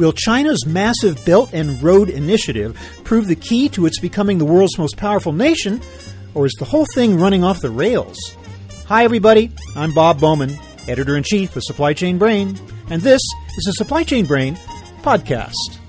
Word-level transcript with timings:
Will 0.00 0.14
China's 0.14 0.64
massive 0.64 1.22
Belt 1.26 1.50
and 1.52 1.82
Road 1.82 2.08
Initiative 2.08 2.74
prove 3.04 3.26
the 3.26 3.36
key 3.36 3.68
to 3.68 3.84
its 3.84 4.00
becoming 4.00 4.38
the 4.38 4.46
world's 4.46 4.78
most 4.78 4.96
powerful 4.96 5.34
nation, 5.34 5.82
or 6.32 6.46
is 6.46 6.54
the 6.58 6.64
whole 6.64 6.86
thing 6.94 7.20
running 7.20 7.44
off 7.44 7.60
the 7.60 7.68
rails? 7.68 8.16
Hi, 8.86 9.04
everybody. 9.04 9.52
I'm 9.76 9.92
Bob 9.92 10.18
Bowman, 10.18 10.58
editor 10.88 11.18
in 11.18 11.22
chief 11.22 11.54
of 11.54 11.64
Supply 11.64 11.92
Chain 11.92 12.16
Brain, 12.16 12.58
and 12.88 13.02
this 13.02 13.20
is 13.58 13.64
the 13.66 13.72
Supply 13.72 14.02
Chain 14.02 14.24
Brain 14.24 14.54
podcast. 15.02 15.79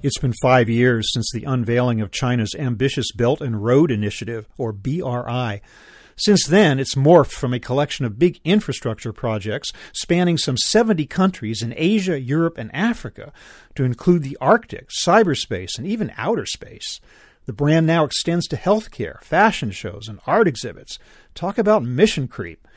It's 0.00 0.18
been 0.18 0.34
five 0.40 0.68
years 0.68 1.12
since 1.12 1.28
the 1.32 1.42
unveiling 1.42 2.00
of 2.00 2.12
China's 2.12 2.54
ambitious 2.56 3.10
Belt 3.10 3.40
and 3.40 3.64
Road 3.64 3.90
Initiative, 3.90 4.46
or 4.56 4.72
BRI. 4.72 5.60
Since 6.14 6.46
then, 6.46 6.78
it's 6.78 6.94
morphed 6.94 7.32
from 7.32 7.52
a 7.52 7.58
collection 7.58 8.04
of 8.04 8.16
big 8.16 8.38
infrastructure 8.44 9.12
projects 9.12 9.72
spanning 9.92 10.38
some 10.38 10.56
70 10.56 11.04
countries 11.06 11.62
in 11.62 11.74
Asia, 11.76 12.20
Europe, 12.20 12.58
and 12.58 12.72
Africa 12.72 13.32
to 13.74 13.82
include 13.82 14.22
the 14.22 14.38
Arctic, 14.40 14.88
cyberspace, 15.04 15.76
and 15.76 15.86
even 15.86 16.12
outer 16.16 16.46
space. 16.46 17.00
The 17.46 17.52
brand 17.52 17.84
now 17.84 18.04
extends 18.04 18.46
to 18.48 18.56
healthcare, 18.56 19.20
fashion 19.24 19.72
shows, 19.72 20.06
and 20.06 20.20
art 20.28 20.46
exhibits. 20.46 21.00
Talk 21.34 21.58
about 21.58 21.82
mission 21.82 22.28
creep. 22.28 22.68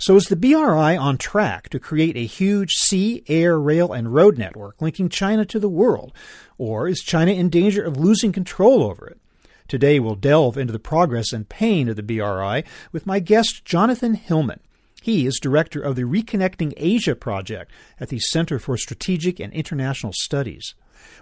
So 0.00 0.16
is 0.16 0.28
the 0.28 0.36
BRI 0.36 0.96
on 0.96 1.18
track 1.18 1.68
to 1.68 1.78
create 1.78 2.16
a 2.16 2.24
huge 2.24 2.70
sea, 2.72 3.22
air, 3.28 3.60
rail, 3.60 3.92
and 3.92 4.14
road 4.14 4.38
network 4.38 4.80
linking 4.80 5.10
China 5.10 5.44
to 5.44 5.58
the 5.58 5.68
world? 5.68 6.14
Or 6.56 6.88
is 6.88 7.00
China 7.00 7.32
in 7.32 7.50
danger 7.50 7.84
of 7.84 7.98
losing 7.98 8.32
control 8.32 8.82
over 8.82 9.06
it? 9.06 9.18
Today 9.68 10.00
we'll 10.00 10.14
delve 10.14 10.56
into 10.56 10.72
the 10.72 10.78
progress 10.78 11.34
and 11.34 11.50
pain 11.50 11.86
of 11.86 11.96
the 11.96 12.02
BRI 12.02 12.64
with 12.92 13.04
my 13.04 13.20
guest 13.20 13.66
Jonathan 13.66 14.14
Hillman. 14.14 14.60
He 15.02 15.26
is 15.26 15.38
director 15.38 15.82
of 15.82 15.96
the 15.96 16.04
Reconnecting 16.04 16.72
Asia 16.78 17.14
project 17.14 17.70
at 18.00 18.08
the 18.08 18.20
Center 18.20 18.58
for 18.58 18.78
Strategic 18.78 19.38
and 19.38 19.52
International 19.52 20.14
Studies. 20.14 20.74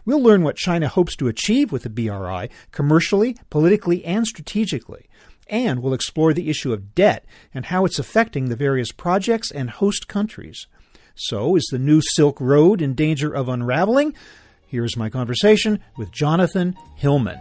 We'll 0.04 0.22
learn 0.22 0.44
what 0.44 0.54
China 0.56 0.86
hopes 0.86 1.16
to 1.16 1.26
achieve 1.26 1.72
with 1.72 1.82
the 1.82 1.90
BRI 1.90 2.48
commercially, 2.70 3.36
politically, 3.50 4.04
and 4.04 4.24
strategically 4.24 5.08
and 5.48 5.82
we'll 5.82 5.94
explore 5.94 6.32
the 6.32 6.50
issue 6.50 6.72
of 6.72 6.94
debt 6.94 7.24
and 7.52 7.66
how 7.66 7.84
it's 7.84 7.98
affecting 7.98 8.48
the 8.48 8.56
various 8.56 8.92
projects 8.92 9.50
and 9.50 9.70
host 9.70 10.08
countries. 10.08 10.66
So, 11.14 11.56
is 11.56 11.66
the 11.70 11.78
new 11.78 12.00
Silk 12.00 12.40
Road 12.40 12.80
in 12.80 12.94
danger 12.94 13.34
of 13.34 13.48
unraveling? 13.48 14.14
Here's 14.66 14.96
my 14.96 15.10
conversation 15.10 15.80
with 15.96 16.12
Jonathan 16.12 16.77
Hillman. 16.96 17.38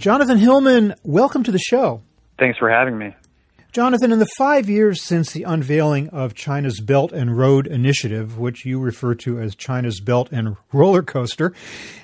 Jonathan 0.00 0.38
Hillman, 0.38 0.94
welcome 1.02 1.42
to 1.42 1.52
the 1.52 1.58
show. 1.58 2.00
Thanks 2.38 2.58
for 2.58 2.70
having 2.70 2.96
me. 2.96 3.14
Jonathan, 3.70 4.12
in 4.12 4.18
the 4.18 4.28
five 4.38 4.66
years 4.66 5.04
since 5.04 5.32
the 5.32 5.42
unveiling 5.42 6.08
of 6.08 6.34
China's 6.34 6.80
Belt 6.80 7.12
and 7.12 7.36
Road 7.36 7.66
Initiative, 7.66 8.38
which 8.38 8.64
you 8.64 8.80
refer 8.80 9.14
to 9.16 9.38
as 9.38 9.54
China's 9.54 10.00
Belt 10.00 10.30
and 10.32 10.56
Roller 10.72 11.02
Coaster, 11.02 11.52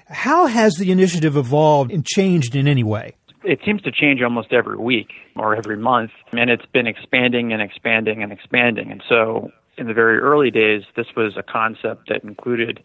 how 0.08 0.46
has 0.46 0.74
the 0.74 0.92
initiative 0.92 1.38
evolved 1.38 1.90
and 1.90 2.04
changed 2.04 2.54
in 2.54 2.68
any 2.68 2.84
way? 2.84 3.14
It 3.44 3.60
seems 3.64 3.80
to 3.80 3.90
change 3.90 4.20
almost 4.20 4.52
every 4.52 4.76
week 4.76 5.08
or 5.34 5.56
every 5.56 5.78
month, 5.78 6.10
and 6.32 6.50
it's 6.50 6.66
been 6.66 6.86
expanding 6.86 7.54
and 7.54 7.62
expanding 7.62 8.22
and 8.22 8.30
expanding. 8.30 8.92
And 8.92 9.02
so, 9.08 9.50
in 9.78 9.86
the 9.86 9.94
very 9.94 10.18
early 10.18 10.50
days, 10.50 10.82
this 10.96 11.06
was 11.16 11.38
a 11.38 11.42
concept 11.42 12.10
that 12.10 12.24
included 12.24 12.82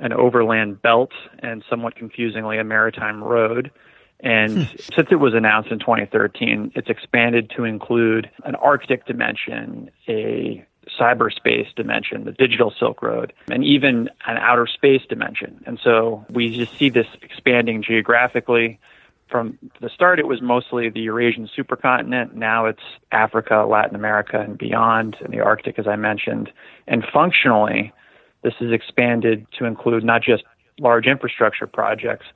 an 0.00 0.12
overland 0.12 0.82
belt 0.82 1.12
and 1.44 1.62
somewhat 1.70 1.94
confusingly 1.94 2.58
a 2.58 2.64
maritime 2.64 3.22
road 3.22 3.70
and 4.20 4.66
hmm. 4.66 4.76
since 4.94 5.08
it 5.10 5.20
was 5.20 5.34
announced 5.34 5.70
in 5.70 5.78
2013, 5.78 6.72
it's 6.74 6.88
expanded 6.88 7.50
to 7.56 7.64
include 7.64 8.30
an 8.44 8.54
Arctic 8.56 9.06
dimension, 9.06 9.90
a 10.08 10.64
cyberspace 10.98 11.72
dimension, 11.76 12.24
the 12.24 12.32
digital 12.32 12.72
Silk 12.76 13.02
Road, 13.02 13.32
and 13.50 13.64
even 13.64 14.08
an 14.26 14.38
outer 14.38 14.66
space 14.66 15.02
dimension. 15.08 15.62
And 15.66 15.78
so 15.82 16.24
we 16.30 16.50
just 16.50 16.76
see 16.76 16.88
this 16.88 17.06
expanding 17.22 17.82
geographically. 17.82 18.80
From 19.30 19.58
the 19.80 19.90
start, 19.90 20.18
it 20.18 20.26
was 20.26 20.40
mostly 20.40 20.88
the 20.88 21.00
Eurasian 21.00 21.48
supercontinent. 21.56 22.32
Now 22.32 22.64
it's 22.64 22.82
Africa, 23.12 23.66
Latin 23.68 23.94
America, 23.94 24.40
and 24.40 24.56
beyond, 24.56 25.16
and 25.20 25.32
the 25.32 25.40
Arctic, 25.40 25.78
as 25.78 25.86
I 25.86 25.96
mentioned. 25.96 26.50
And 26.86 27.04
functionally, 27.12 27.92
this 28.42 28.54
is 28.60 28.72
expanded 28.72 29.46
to 29.58 29.66
include 29.66 30.02
not 30.02 30.22
just 30.22 30.44
large 30.80 31.06
infrastructure 31.06 31.66
projects, 31.66 32.26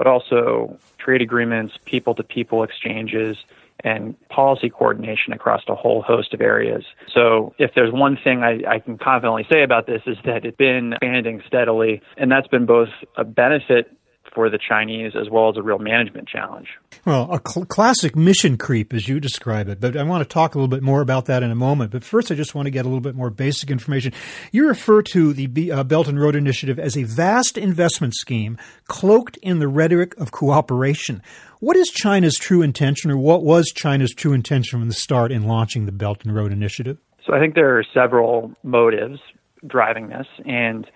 but 0.00 0.06
also 0.06 0.78
trade 0.96 1.20
agreements, 1.20 1.74
people 1.84 2.14
to 2.14 2.22
people 2.22 2.62
exchanges, 2.62 3.36
and 3.84 4.16
policy 4.30 4.70
coordination 4.70 5.34
across 5.34 5.60
a 5.68 5.74
whole 5.74 6.00
host 6.00 6.32
of 6.32 6.40
areas. 6.40 6.86
So, 7.12 7.54
if 7.58 7.74
there's 7.74 7.92
one 7.92 8.16
thing 8.16 8.42
I, 8.42 8.62
I, 8.66 8.78
can 8.78 8.96
confidently 8.96 9.46
say 9.52 9.62
about 9.62 9.86
this 9.86 10.00
is 10.06 10.16
that 10.24 10.46
it's 10.46 10.56
been 10.56 10.94
expanding 10.94 11.42
steadily, 11.46 12.00
and 12.16 12.32
that's 12.32 12.48
been 12.48 12.64
both 12.64 12.88
a 13.16 13.24
benefit 13.24 13.94
for 14.34 14.48
the 14.48 14.58
Chinese 14.58 15.12
as 15.20 15.28
well 15.30 15.48
as 15.48 15.56
a 15.56 15.62
real 15.62 15.78
management 15.78 16.28
challenge. 16.28 16.68
Well, 17.04 17.30
a 17.32 17.40
cl- 17.46 17.66
classic 17.66 18.14
mission 18.14 18.56
creep, 18.56 18.92
as 18.92 19.08
you 19.08 19.20
describe 19.20 19.68
it. 19.68 19.80
But 19.80 19.96
I 19.96 20.02
want 20.02 20.22
to 20.22 20.32
talk 20.32 20.54
a 20.54 20.58
little 20.58 20.68
bit 20.68 20.82
more 20.82 21.00
about 21.00 21.26
that 21.26 21.42
in 21.42 21.50
a 21.50 21.54
moment. 21.54 21.90
But 21.90 22.04
first, 22.04 22.30
I 22.30 22.34
just 22.34 22.54
want 22.54 22.66
to 22.66 22.70
get 22.70 22.84
a 22.84 22.88
little 22.88 23.00
bit 23.00 23.14
more 23.14 23.30
basic 23.30 23.70
information. 23.70 24.12
You 24.52 24.68
refer 24.68 25.02
to 25.02 25.32
the 25.32 25.46
B- 25.46 25.70
uh, 25.70 25.84
Belt 25.84 26.08
and 26.08 26.20
Road 26.20 26.36
Initiative 26.36 26.78
as 26.78 26.96
a 26.96 27.04
vast 27.04 27.58
investment 27.58 28.14
scheme 28.14 28.58
cloaked 28.86 29.36
in 29.38 29.58
the 29.58 29.68
rhetoric 29.68 30.16
of 30.18 30.30
cooperation. 30.30 31.22
What 31.60 31.76
is 31.76 31.88
China's 31.88 32.36
true 32.36 32.62
intention, 32.62 33.10
or 33.10 33.16
what 33.16 33.42
was 33.42 33.66
China's 33.74 34.12
true 34.14 34.32
intention 34.32 34.78
from 34.78 34.88
the 34.88 34.94
start 34.94 35.32
in 35.32 35.46
launching 35.46 35.86
the 35.86 35.92
Belt 35.92 36.24
and 36.24 36.34
Road 36.34 36.52
Initiative? 36.52 36.98
So 37.26 37.34
I 37.34 37.38
think 37.38 37.54
there 37.54 37.78
are 37.78 37.84
several 37.92 38.52
motives 38.62 39.20
driving 39.66 40.08
this, 40.08 40.26
and 40.46 40.90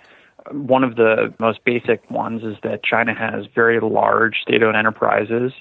one 0.53 0.85
of 0.85 0.97
the 0.97 1.33
most 1.39 1.65
basic 1.65 2.11
ones 2.11 2.43
is 2.43 2.57
that 2.63 2.83
China 2.85 3.15
has 3.15 3.47
very 3.55 3.81
large 3.81 4.37
state 4.43 4.63
owned 4.63 4.77
enterprises 4.77 5.53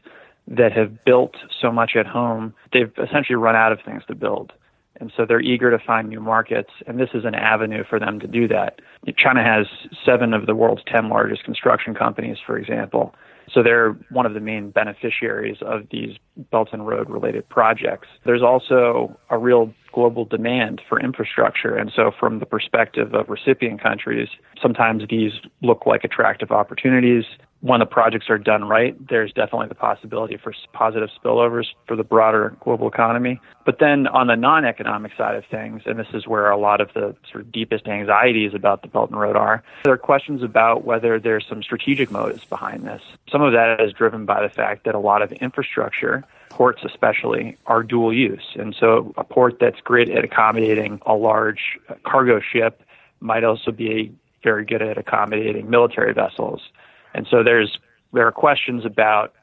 that 0.47 0.73
have 0.73 1.03
built 1.05 1.35
so 1.61 1.71
much 1.71 1.91
at 1.95 2.05
home, 2.05 2.53
they've 2.73 2.91
essentially 3.01 3.35
run 3.35 3.55
out 3.55 3.71
of 3.71 3.79
things 3.85 4.03
to 4.07 4.15
build. 4.15 4.51
And 4.99 5.11
so 5.15 5.25
they're 5.25 5.41
eager 5.41 5.71
to 5.71 5.83
find 5.83 6.07
new 6.07 6.19
markets, 6.19 6.69
and 6.85 6.99
this 6.99 7.09
is 7.13 7.25
an 7.25 7.33
avenue 7.33 7.83
for 7.89 7.99
them 7.99 8.19
to 8.19 8.27
do 8.27 8.47
that. 8.49 8.79
China 9.17 9.43
has 9.43 9.65
seven 10.05 10.33
of 10.33 10.45
the 10.45 10.55
world's 10.55 10.83
10 10.87 11.09
largest 11.09 11.43
construction 11.43 11.95
companies, 11.95 12.37
for 12.45 12.57
example. 12.57 13.15
So 13.51 13.63
they're 13.63 13.91
one 14.11 14.25
of 14.25 14.33
the 14.33 14.39
main 14.39 14.69
beneficiaries 14.69 15.57
of 15.61 15.87
these 15.91 16.17
Belt 16.51 16.69
and 16.71 16.87
Road 16.87 17.09
related 17.09 17.47
projects. 17.49 18.07
There's 18.25 18.41
also 18.41 19.17
a 19.29 19.37
real 19.37 19.73
global 19.93 20.25
demand 20.25 20.81
for 20.87 20.99
infrastructure. 20.99 21.75
And 21.75 21.91
so, 21.95 22.11
from 22.19 22.39
the 22.39 22.45
perspective 22.45 23.13
of 23.13 23.29
recipient 23.29 23.81
countries, 23.81 24.29
sometimes 24.61 25.03
these 25.09 25.33
look 25.61 25.85
like 25.85 26.03
attractive 26.03 26.51
opportunities 26.51 27.25
when 27.63 27.79
the 27.79 27.85
projects 27.85 28.29
are 28.29 28.37
done 28.37 28.65
right, 28.65 28.93
there's 29.07 29.31
definitely 29.31 29.69
the 29.69 29.75
possibility 29.75 30.35
for 30.35 30.53
positive 30.73 31.09
spillovers 31.17 31.67
for 31.87 31.95
the 31.95 32.03
broader 32.03 32.57
global 32.59 32.89
economy. 32.89 33.39
But 33.65 33.79
then 33.79 34.05
on 34.07 34.27
the 34.27 34.35
non 34.35 34.65
economic 34.65 35.13
side 35.17 35.35
of 35.35 35.45
things, 35.45 35.83
and 35.85 35.97
this 35.97 36.09
is 36.13 36.27
where 36.27 36.49
a 36.49 36.57
lot 36.57 36.81
of 36.81 36.89
the 36.93 37.15
sort 37.31 37.45
of 37.45 37.53
deepest 37.53 37.87
anxieties 37.87 38.53
about 38.53 38.81
the 38.81 38.89
Belt 38.89 39.11
and 39.11 39.19
Road 39.19 39.37
are, 39.37 39.63
there 39.85 39.93
are 39.93 39.97
questions 39.97 40.43
about 40.43 40.83
whether 40.83 41.21
there's 41.21 41.45
some 41.47 41.63
strategic 41.63 42.11
motives 42.11 42.43
behind 42.43 42.83
this. 42.83 43.01
Some 43.31 43.41
of 43.41 43.53
that 43.53 43.79
is 43.79 43.93
driven 43.93 44.25
by 44.25 44.43
the 44.43 44.53
fact 44.53 44.83
that 44.83 44.93
a 44.93 44.99
lot 44.99 45.21
of 45.21 45.31
infrastructure 45.31 46.25
ports 46.53 46.81
especially 46.85 47.57
are 47.65 47.81
dual 47.81 48.13
use. 48.13 48.55
And 48.55 48.75
so 48.79 49.11
a 49.17 49.23
port 49.23 49.57
that's 49.59 49.79
great 49.81 50.09
at 50.09 50.23
accommodating 50.23 51.01
a 51.05 51.15
large 51.15 51.79
cargo 52.03 52.39
ship 52.39 52.83
might 53.19 53.43
also 53.43 53.71
be 53.71 54.13
very 54.43 54.63
good 54.63 54.81
at 54.81 54.97
accommodating 54.97 55.69
military 55.69 56.13
vessels. 56.13 56.61
And 57.13 57.25
so 57.29 57.43
there's 57.43 57.79
there 58.13 58.27
are 58.27 58.31
questions 58.31 58.85
about 58.85 59.33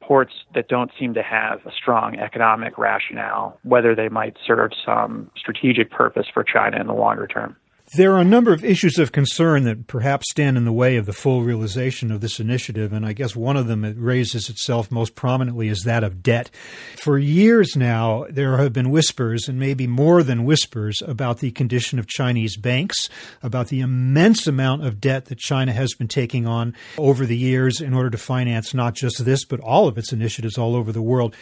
ports 0.00 0.34
that 0.54 0.68
don't 0.68 0.90
seem 0.98 1.14
to 1.14 1.22
have 1.22 1.64
a 1.64 1.72
strong 1.72 2.16
economic 2.16 2.76
rationale, 2.76 3.58
whether 3.62 3.94
they 3.94 4.10
might 4.10 4.36
serve 4.46 4.72
some 4.84 5.30
strategic 5.34 5.90
purpose 5.90 6.26
for 6.32 6.44
China 6.44 6.78
in 6.78 6.86
the 6.86 6.92
longer 6.92 7.26
term. 7.26 7.56
There 7.96 8.12
are 8.14 8.20
a 8.20 8.24
number 8.24 8.52
of 8.52 8.64
issues 8.64 8.98
of 8.98 9.12
concern 9.12 9.62
that 9.64 9.86
perhaps 9.86 10.28
stand 10.28 10.56
in 10.56 10.64
the 10.64 10.72
way 10.72 10.96
of 10.96 11.06
the 11.06 11.12
full 11.12 11.44
realization 11.44 12.10
of 12.10 12.20
this 12.20 12.40
initiative, 12.40 12.92
and 12.92 13.06
I 13.06 13.12
guess 13.12 13.36
one 13.36 13.56
of 13.56 13.68
them 13.68 13.82
that 13.82 13.94
raises 13.96 14.48
itself 14.48 14.90
most 14.90 15.14
prominently 15.14 15.68
is 15.68 15.84
that 15.84 16.02
of 16.02 16.20
debt. 16.20 16.50
For 16.96 17.18
years 17.18 17.76
now, 17.76 18.26
there 18.28 18.56
have 18.56 18.72
been 18.72 18.90
whispers, 18.90 19.48
and 19.48 19.60
maybe 19.60 19.86
more 19.86 20.24
than 20.24 20.44
whispers, 20.44 21.02
about 21.06 21.38
the 21.38 21.52
condition 21.52 22.00
of 22.00 22.08
Chinese 22.08 22.56
banks, 22.56 23.08
about 23.44 23.68
the 23.68 23.78
immense 23.78 24.48
amount 24.48 24.84
of 24.84 25.00
debt 25.00 25.26
that 25.26 25.38
China 25.38 25.72
has 25.72 25.94
been 25.94 26.08
taking 26.08 26.48
on 26.48 26.74
over 26.98 27.24
the 27.24 27.38
years 27.38 27.80
in 27.80 27.94
order 27.94 28.10
to 28.10 28.18
finance 28.18 28.74
not 28.74 28.94
just 28.94 29.24
this, 29.24 29.44
but 29.44 29.60
all 29.60 29.86
of 29.86 29.96
its 29.96 30.12
initiatives 30.12 30.58
all 30.58 30.74
over 30.74 30.90
the 30.90 31.00
world. 31.00 31.36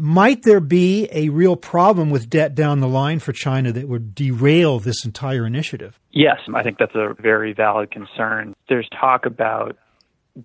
Might 0.00 0.44
there 0.44 0.60
be 0.60 1.08
a 1.12 1.28
real 1.28 1.56
problem 1.56 2.08
with 2.08 2.30
debt 2.30 2.54
down 2.54 2.80
the 2.80 2.88
line 2.88 3.18
for 3.18 3.32
China 3.34 3.70
that 3.72 3.86
would 3.86 4.14
derail 4.14 4.78
this 4.78 5.04
entire 5.04 5.44
initiative? 5.44 6.00
Yes, 6.10 6.38
I 6.54 6.62
think 6.62 6.78
that's 6.78 6.94
a 6.94 7.14
very 7.20 7.52
valid 7.52 7.90
concern. 7.90 8.54
There's 8.66 8.88
talk 8.98 9.26
about 9.26 9.76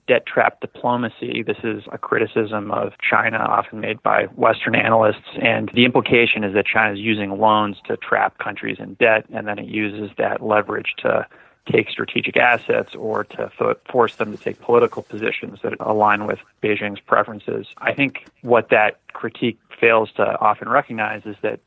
debt 0.10 0.26
trap 0.26 0.60
diplomacy. 0.60 1.42
This 1.48 1.56
is 1.64 1.84
a 1.94 1.98
criticism 1.98 2.70
of 2.70 2.94
China 3.10 3.38
often 3.38 3.80
made 3.80 4.04
by 4.04 4.24
Western 4.36 4.76
analysts. 4.76 5.38
And 5.42 5.72
the 5.74 5.86
implication 5.86 6.44
is 6.44 6.54
that 6.54 6.66
China 6.66 6.92
is 6.92 7.00
using 7.00 7.40
loans 7.40 7.78
to 7.88 7.96
trap 7.96 8.38
countries 8.40 8.76
in 8.78 8.96
debt, 8.96 9.26
and 9.34 9.48
then 9.48 9.58
it 9.58 9.68
uses 9.68 10.10
that 10.18 10.44
leverage 10.44 10.96
to 11.04 11.26
take 11.72 11.90
strategic 11.90 12.38
assets 12.38 12.94
or 12.96 13.24
to 13.24 13.52
force 13.90 14.16
them 14.16 14.36
to 14.36 14.42
take 14.42 14.60
political 14.62 15.02
positions 15.02 15.60
that 15.64 15.74
align 15.80 16.28
with 16.28 16.40
Beijing's 16.62 17.00
preferences. 17.00 17.68
I 17.78 17.94
think 17.94 18.28
what 18.42 18.70
that 18.70 19.00
critique 19.14 19.60
fails 19.80 20.12
to 20.14 20.40
often 20.40 20.70
recognize 20.70 21.26
is 21.26 21.36
that 21.42 21.60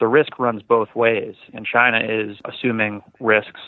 the 0.00 0.06
risk 0.06 0.38
runs 0.38 0.62
both 0.62 0.94
ways, 0.94 1.36
and 1.52 1.64
China 1.64 2.00
is 2.00 2.38
assuming 2.44 3.02
risks, 3.20 3.60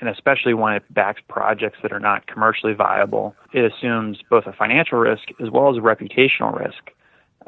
and 0.00 0.08
especially 0.08 0.54
when 0.54 0.74
it 0.74 0.82
backs 0.94 1.20
projects 1.28 1.78
that 1.82 1.92
are 1.92 2.00
not 2.00 2.26
commercially 2.26 2.72
viable, 2.72 3.34
it 3.52 3.64
assumes 3.64 4.18
both 4.30 4.46
a 4.46 4.52
financial 4.52 4.98
risk 4.98 5.28
as 5.40 5.50
well 5.50 5.70
as 5.70 5.76
a 5.76 5.80
reputational 5.80 6.58
risk. 6.58 6.90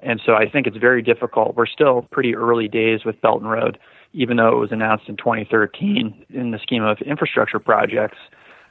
And 0.03 0.21
so 0.25 0.35
I 0.35 0.49
think 0.49 0.67
it's 0.67 0.77
very 0.77 1.03
difficult. 1.03 1.57
We're 1.57 1.67
still 1.67 2.03
pretty 2.11 2.35
early 2.35 2.69
days 2.69 3.05
with 3.05 3.21
Belt 3.21 3.43
and 3.43 3.51
Road 3.51 3.79
even 4.13 4.37
though 4.37 4.49
it 4.49 4.57
was 4.57 4.73
announced 4.73 5.09
in 5.09 5.17
2013 5.17 6.27
in 6.31 6.51
the 6.51 6.59
scheme 6.59 6.83
of 6.83 7.01
infrastructure 7.03 7.59
projects, 7.59 8.19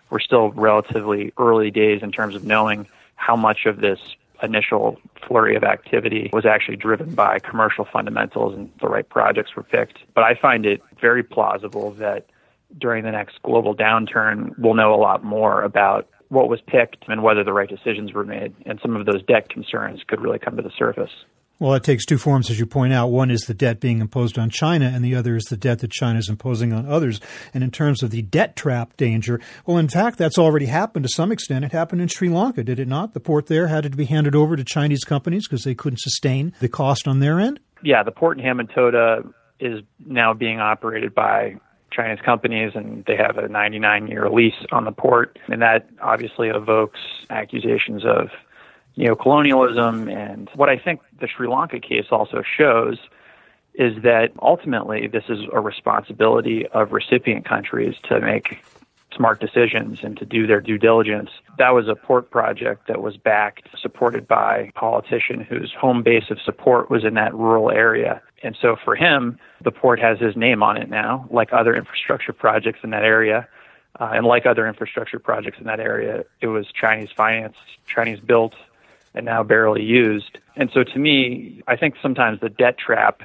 we're 0.10 0.20
still 0.20 0.52
relatively 0.52 1.31
early 1.38 1.72
days 1.72 2.02
in 2.02 2.12
terms 2.12 2.36
of 2.36 2.44
knowing 2.44 2.88
how 3.16 3.36
much 3.36 3.66
of 3.66 3.80
this 3.80 4.00
initial 4.42 5.00
flurry 5.28 5.56
of 5.56 5.64
activity 5.64 6.30
was 6.31 6.46
actually 6.46 6.78
driven 6.78 7.14
by 7.14 7.40
commercial 7.40 7.86
fundamentals 7.86 8.56
and 8.56 8.72
the 8.80 8.88
right 8.88 9.08
projects 9.08 9.56
were 9.56 9.64
picked. 9.64 10.00
But 10.14 10.24
I 10.24 10.36
find 10.36 10.66
it 10.66 10.81
very 11.00 11.24
plausible 11.24 11.92
that 11.92 12.26
during 12.78 13.04
the 13.04 13.12
next 13.12 13.42
global 13.44 13.76
downturn, 13.76 14.58
we'll 14.58 14.76
know 14.76 14.94
a 14.94 14.98
lot 14.98 15.24
more 15.24 15.62
about 15.62 16.08
what 16.30 16.50
was 16.50 16.62
picked 16.62 17.08
and 17.08 17.22
whether 17.22 17.44
the 17.44 17.54
right 17.54 17.70
decisions 17.70 18.14
were 18.14 18.24
made. 18.24 18.56
And 18.66 18.80
some 18.81 18.96
of 18.96 19.06
those 19.06 19.24
debt 19.24 19.50
concerns 19.50 20.02
could 20.08 20.22
really 20.22 20.40
come 20.40 20.56
to 20.58 20.64
the 20.64 20.72
surface. 20.78 21.12
Well, 21.60 21.74
it 21.74 21.84
takes 21.84 22.06
two 22.06 22.18
forms, 22.18 22.50
as 22.50 22.58
you 22.58 22.66
point 22.66 22.94
out. 22.94 23.08
One 23.08 23.30
is 23.30 23.42
the 23.42 23.54
debt 23.54 23.81
being 23.81 24.00
imposed 24.00 24.40
on 24.40 24.50
China, 24.50 24.86
and 24.86 25.04
the 25.04 25.14
other 25.14 25.36
is 25.36 25.44
the 25.46 25.58
debt 25.58 25.80
that 25.80 25.92
China 25.92 26.18
is 26.18 26.30
imposing 26.30 26.72
on 26.72 26.88
others. 26.88 27.20
And 27.54 27.66
in 27.66 27.72
terms 27.72 28.02
of 28.02 28.12
the 28.12 28.22
debt 28.22 28.56
trap 28.56 28.96
danger, 28.96 29.42
well, 29.66 29.78
in 29.78 29.90
fact, 29.90 30.18
that's 30.18 30.38
already 30.38 30.68
happened 30.68 31.04
to 31.04 31.10
some 31.10 31.34
extent. 31.34 31.66
It 31.66 31.74
happened 31.74 32.02
in 32.02 32.08
Sri 32.08 32.30
Lanka, 32.30 32.64
did 32.64 32.80
it 32.80 32.88
not? 32.88 33.14
The 33.14 33.20
port 33.20 33.48
there 33.48 33.68
had 33.68 33.84
to 33.84 33.90
be 33.90 34.06
handed 34.06 34.36
over 34.36 34.56
to 34.56 34.64
Chinese 34.64 35.04
companies 35.04 35.50
because 35.50 35.66
they 35.66 35.76
couldn't 35.76 36.00
sustain 36.00 36.54
the 36.62 36.70
cost 36.70 37.10
on 37.10 37.20
their 37.20 37.42
end? 37.42 37.60
Yeah, 37.84 38.04
the 38.04 38.12
port 38.12 38.40
in 38.40 38.46
Hambantota 38.46 39.30
is 39.60 39.81
now 40.06 40.34
being 40.34 40.62
operated 40.62 41.14
by 41.14 41.56
Chinese 41.92 42.20
companies, 42.24 42.72
and 42.76 43.04
they 43.06 43.16
have 43.16 43.38
a 43.38 43.48
99 43.48 44.08
year 44.08 44.30
lease 44.30 44.66
on 44.72 44.86
the 44.86 44.92
port. 44.92 45.38
And 45.48 45.62
that 45.62 45.88
obviously 46.02 46.50
evokes 46.50 47.00
accusations 47.30 48.04
of 48.06 48.30
neocolonialism. 48.98 50.14
And 50.14 50.50
what 50.56 50.70
I 50.70 50.78
think 50.78 51.02
the 51.20 51.28
Sri 51.28 51.48
Lanka 51.48 51.80
case 51.80 52.08
also 52.12 52.44
shows 52.58 52.98
is 53.74 54.02
that 54.04 54.32
ultimately 54.42 55.08
this 55.08 55.24
is 55.30 55.40
a 55.54 55.60
responsibility 55.60 56.68
of 56.68 56.92
recipient 56.92 57.46
countries 57.46 57.96
to 58.10 58.20
make 58.20 58.60
smart 59.16 59.40
decisions 59.40 60.00
and 60.04 60.18
to 60.18 60.26
do 60.26 60.48
their 60.48 60.62
due 60.62 60.78
diligence. 60.78 61.30
That 61.58 61.72
was 61.72 61.88
a 61.88 61.96
port 61.96 62.30
project 62.30 62.88
that 62.88 63.02
was 63.02 63.18
backed, 63.18 63.68
supported 63.82 64.28
by 64.28 64.58
a 64.58 64.72
politician 64.74 65.42
whose 65.42 65.74
home 65.74 66.04
base 66.04 66.30
of 66.30 66.40
support 66.42 66.90
was 66.90 67.04
in 67.04 67.16
that 67.16 67.34
rural 67.34 67.72
area. 67.72 68.22
And 68.44 68.58
so 68.62 68.76
for 68.84 68.96
him, 68.96 69.40
the 69.64 69.72
port 69.72 70.00
has 70.00 70.20
his 70.20 70.36
name 70.36 70.64
on 70.64 70.78
it 70.78 70.90
now, 70.90 71.28
like 71.32 71.52
other 71.52 71.76
infrastructure 71.76 72.34
projects 72.34 72.80
in 72.84 72.92
that 72.92 73.04
area. 73.04 73.48
Uh, 74.00 74.12
and 74.14 74.26
like 74.26 74.46
other 74.46 74.68
infrastructure 74.68 75.20
projects 75.20 75.58
in 75.60 75.66
that 75.66 75.80
area, 75.80 76.24
it 76.40 76.48
was 76.48 76.68
Chinese 76.72 77.10
financed, 77.18 77.58
Chinese 77.88 78.20
built, 78.20 78.54
and 79.14 79.26
now 79.26 79.44
barely 79.44 79.84
used. 79.84 80.38
And 80.56 80.70
so 80.74 80.84
to 80.84 81.00
me, 81.00 81.64
I 81.68 81.76
think 81.76 81.96
sometimes 82.02 82.40
the 82.40 82.50
debt 82.50 82.78
trap 82.78 83.24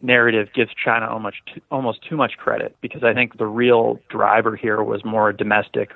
narrative 0.00 0.48
gives 0.54 0.70
China 0.74 1.08
almost 1.08 1.36
almost 1.70 2.00
too 2.08 2.16
much 2.16 2.36
credit 2.36 2.76
because 2.80 3.02
I 3.02 3.14
think 3.14 3.38
the 3.38 3.46
real 3.46 3.98
driver 4.08 4.56
here 4.56 4.82
was 4.82 5.04
more 5.04 5.32
domestic 5.32 5.90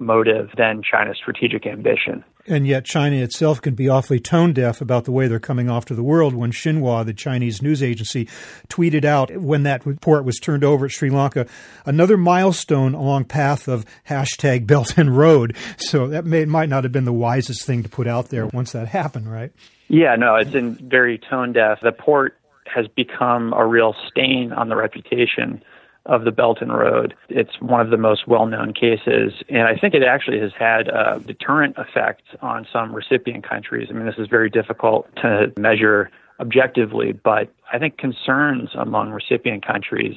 motive 0.00 0.50
than 0.56 0.82
China's 0.82 1.16
strategic 1.16 1.66
ambition. 1.66 2.24
And 2.46 2.66
yet, 2.66 2.84
China 2.86 3.16
itself 3.16 3.60
can 3.60 3.74
be 3.74 3.88
awfully 3.88 4.20
tone 4.20 4.54
deaf 4.54 4.80
about 4.80 5.04
the 5.04 5.12
way 5.12 5.28
they're 5.28 5.38
coming 5.38 5.68
off 5.68 5.84
to 5.86 5.94
the 5.94 6.02
world. 6.02 6.34
When 6.34 6.50
Xinhua, 6.50 7.04
the 7.04 7.12
Chinese 7.12 7.60
news 7.60 7.82
agency, 7.82 8.26
tweeted 8.68 9.04
out 9.04 9.36
when 9.36 9.64
that 9.64 9.84
report 9.84 10.24
was 10.24 10.38
turned 10.38 10.64
over 10.64 10.86
at 10.86 10.92
Sri 10.92 11.10
Lanka, 11.10 11.46
another 11.84 12.16
milestone 12.16 12.94
along 12.94 13.24
path 13.24 13.68
of 13.68 13.84
hashtag 14.08 14.66
Belt 14.66 14.96
and 14.96 15.16
Road. 15.16 15.56
So 15.76 16.06
that 16.08 16.24
may, 16.24 16.46
might 16.46 16.70
not 16.70 16.84
have 16.84 16.92
been 16.92 17.04
the 17.04 17.12
wisest 17.12 17.66
thing 17.66 17.82
to 17.82 17.88
put 17.88 18.06
out 18.06 18.28
there 18.30 18.46
once 18.46 18.72
that 18.72 18.88
happened, 18.88 19.30
right? 19.30 19.52
Yeah, 19.88 20.16
no, 20.16 20.36
it's 20.36 20.54
in 20.54 20.74
very 20.74 21.18
tone 21.18 21.52
deaf. 21.52 21.80
The 21.82 21.92
port 21.92 22.38
has 22.68 22.86
become 22.88 23.52
a 23.52 23.66
real 23.66 23.94
stain 24.08 24.52
on 24.52 24.68
the 24.68 24.76
reputation 24.76 25.62
of 26.06 26.24
the 26.24 26.32
Belt 26.32 26.62
and 26.62 26.72
Road. 26.72 27.14
It's 27.28 27.60
one 27.60 27.80
of 27.80 27.90
the 27.90 27.98
most 27.98 28.26
well 28.26 28.46
known 28.46 28.72
cases, 28.72 29.34
and 29.48 29.62
I 29.62 29.76
think 29.76 29.94
it 29.94 30.02
actually 30.02 30.40
has 30.40 30.52
had 30.58 30.88
a 30.88 31.20
deterrent 31.24 31.76
effect 31.76 32.22
on 32.40 32.66
some 32.72 32.94
recipient 32.94 33.44
countries. 33.44 33.88
I 33.90 33.92
mean, 33.92 34.06
this 34.06 34.18
is 34.18 34.28
very 34.28 34.48
difficult 34.48 35.08
to 35.16 35.52
measure 35.58 36.10
objectively, 36.40 37.12
but 37.12 37.52
I 37.72 37.78
think 37.78 37.98
concerns 37.98 38.70
among 38.74 39.10
recipient 39.10 39.66
countries 39.66 40.16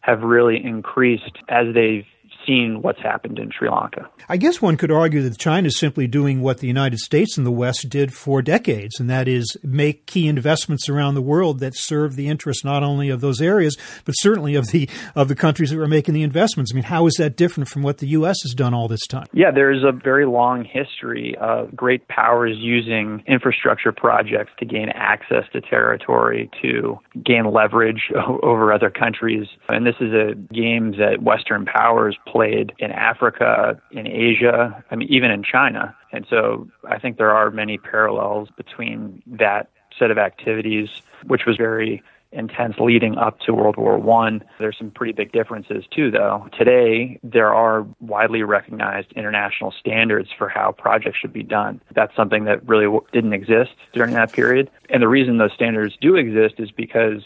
have 0.00 0.22
really 0.22 0.64
increased 0.64 1.36
as 1.48 1.74
they've 1.74 2.06
seen 2.46 2.82
what's 2.82 3.00
happened 3.00 3.38
in 3.38 3.50
Sri 3.50 3.68
Lanka. 3.68 4.08
I 4.28 4.36
guess 4.36 4.62
one 4.62 4.76
could 4.76 4.90
argue 4.90 5.22
that 5.22 5.38
China 5.38 5.68
is 5.68 5.78
simply 5.78 6.06
doing 6.06 6.40
what 6.40 6.58
the 6.58 6.66
United 6.66 6.98
States 6.98 7.36
and 7.36 7.46
the 7.46 7.50
West 7.50 7.88
did 7.88 8.12
for 8.12 8.42
decades, 8.42 9.00
and 9.00 9.10
that 9.10 9.28
is 9.28 9.56
make 9.62 10.06
key 10.06 10.28
investments 10.28 10.88
around 10.88 11.14
the 11.14 11.22
world 11.22 11.60
that 11.60 11.76
serve 11.76 12.16
the 12.16 12.28
interests 12.28 12.64
not 12.64 12.82
only 12.82 13.08
of 13.08 13.20
those 13.20 13.40
areas, 13.40 13.76
but 14.04 14.12
certainly 14.12 14.54
of 14.54 14.68
the 14.68 14.88
of 15.14 15.28
the 15.28 15.34
countries 15.34 15.70
that 15.70 15.78
are 15.78 15.86
making 15.88 16.14
the 16.14 16.22
investments. 16.22 16.72
I 16.72 16.74
mean, 16.74 16.84
how 16.84 17.06
is 17.06 17.14
that 17.14 17.36
different 17.36 17.68
from 17.68 17.82
what 17.82 17.98
the 17.98 18.08
U.S. 18.08 18.36
has 18.42 18.54
done 18.54 18.74
all 18.74 18.88
this 18.88 19.06
time? 19.06 19.26
Yeah, 19.32 19.50
there's 19.50 19.82
a 19.82 19.92
very 19.92 20.26
long 20.26 20.64
history 20.64 21.36
of 21.40 21.74
great 21.74 22.06
powers 22.08 22.56
using 22.58 23.22
infrastructure 23.26 23.92
projects 23.92 24.52
to 24.58 24.64
gain 24.64 24.88
access 24.90 25.44
to 25.52 25.60
territory, 25.60 26.50
to 26.62 26.98
gain 27.24 27.50
leverage 27.52 28.10
over 28.42 28.72
other 28.72 28.90
countries, 28.90 29.46
and 29.68 29.86
this 29.86 29.96
is 30.00 30.12
a 30.12 30.34
game 30.52 30.92
that 30.92 31.22
Western 31.22 31.64
powers 31.64 32.16
play 32.26 32.35
played 32.36 32.72
in 32.78 32.90
Africa, 32.90 33.80
in 33.90 34.06
Asia, 34.06 34.84
I 34.90 34.96
mean, 34.96 35.08
even 35.10 35.30
in 35.30 35.42
China. 35.42 35.96
And 36.12 36.26
so 36.28 36.68
I 36.86 36.98
think 36.98 37.16
there 37.16 37.30
are 37.30 37.50
many 37.50 37.78
parallels 37.78 38.48
between 38.56 39.22
that 39.26 39.70
set 39.98 40.10
of 40.10 40.18
activities, 40.18 40.88
which 41.26 41.46
was 41.46 41.56
very 41.56 42.02
intense 42.32 42.74
leading 42.78 43.16
up 43.16 43.40
to 43.40 43.54
World 43.54 43.76
War 43.76 43.96
One. 43.96 44.44
There's 44.58 44.76
some 44.76 44.90
pretty 44.90 45.12
big 45.12 45.32
differences 45.32 45.84
too, 45.90 46.10
though. 46.10 46.46
Today, 46.58 47.18
there 47.22 47.54
are 47.54 47.86
widely 48.00 48.42
recognized 48.42 49.12
international 49.12 49.72
standards 49.80 50.28
for 50.36 50.48
how 50.48 50.72
projects 50.72 51.18
should 51.18 51.32
be 51.32 51.42
done. 51.42 51.80
That's 51.94 52.14
something 52.14 52.44
that 52.44 52.66
really 52.68 52.94
didn't 53.12 53.32
exist 53.32 53.72
during 53.94 54.12
that 54.12 54.32
period. 54.32 54.70
And 54.90 55.02
the 55.02 55.08
reason 55.08 55.38
those 55.38 55.54
standards 55.54 55.96
do 56.00 56.16
exist 56.16 56.56
is 56.58 56.70
because 56.70 57.22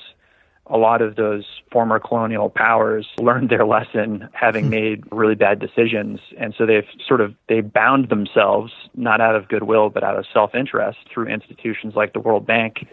a 0.70 0.78
lot 0.78 1.02
of 1.02 1.16
those 1.16 1.44
former 1.72 1.98
colonial 1.98 2.48
powers 2.48 3.08
learned 3.18 3.50
their 3.50 3.66
lesson 3.66 4.28
having 4.32 4.64
hmm. 4.64 4.70
made 4.70 5.04
really 5.10 5.34
bad 5.34 5.58
decisions 5.58 6.20
and 6.38 6.54
so 6.56 6.64
they've 6.64 6.86
sort 7.06 7.20
of 7.20 7.34
they 7.48 7.60
bound 7.60 8.08
themselves 8.08 8.72
not 8.94 9.20
out 9.20 9.34
of 9.34 9.48
goodwill 9.48 9.90
but 9.90 10.02
out 10.02 10.16
of 10.16 10.24
self-interest 10.32 10.98
through 11.12 11.26
institutions 11.26 11.94
like 11.94 12.12
the 12.12 12.20
World 12.20 12.46
Bank 12.46 12.86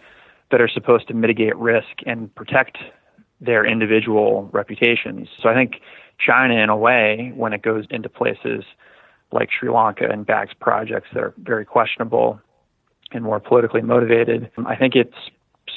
that 0.50 0.60
are 0.60 0.68
supposed 0.68 1.06
to 1.08 1.14
mitigate 1.14 1.56
risk 1.56 2.02
and 2.06 2.34
protect 2.34 2.78
their 3.40 3.64
individual 3.64 4.50
reputations 4.52 5.28
so 5.40 5.48
i 5.48 5.54
think 5.54 5.76
china 6.18 6.54
in 6.54 6.68
a 6.68 6.76
way 6.76 7.32
when 7.36 7.52
it 7.52 7.62
goes 7.62 7.86
into 7.90 8.08
places 8.08 8.64
like 9.30 9.48
sri 9.56 9.70
lanka 9.70 10.08
and 10.10 10.26
backs 10.26 10.52
projects 10.60 11.08
that 11.14 11.22
are 11.22 11.34
very 11.38 11.64
questionable 11.64 12.40
and 13.12 13.22
more 13.22 13.38
politically 13.38 13.82
motivated 13.82 14.50
i 14.66 14.74
think 14.74 14.96
it's 14.96 15.14